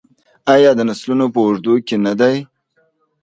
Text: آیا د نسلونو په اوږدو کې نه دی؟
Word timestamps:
آیا 0.53 0.71
د 0.77 0.81
نسلونو 0.89 1.25
په 1.33 1.39
اوږدو 1.45 1.73
کې 1.87 1.95
نه 2.05 2.13
دی؟ 2.19 2.35